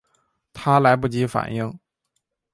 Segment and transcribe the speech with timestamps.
[0.51, 1.79] 她来不及反应